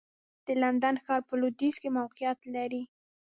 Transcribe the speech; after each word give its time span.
د 0.45 0.47
لندن 0.61 0.95
ښار 1.03 1.21
په 1.27 1.33
لوېدیځ 1.39 1.75
کې 1.81 1.89
موقعیت 1.99 2.39
لري. 2.55 2.83